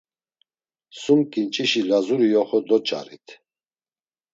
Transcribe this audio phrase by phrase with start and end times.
[0.99, 3.27] Sum ǩinçişi Lazuri yoxo doç̌arit.